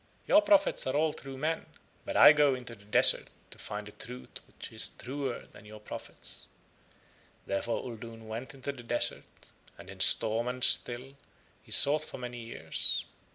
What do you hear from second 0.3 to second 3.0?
prophets are all true men, but I go into the